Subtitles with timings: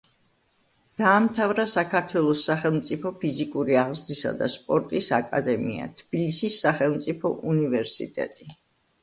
[1.01, 8.51] დაამთავრა საქართველოს სახელმწიფო ფიზიკური აღზრდისა და სპორტის აკადემია; თბილისის სახელმწიფო უნივერსიტეტი.